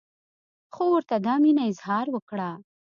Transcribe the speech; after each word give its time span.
خو 0.73 0.83
ورته 0.93 1.15
دا 1.25 1.33
مینه 1.43 1.63
اظهار 1.71 2.05
وکړه. 2.11 2.49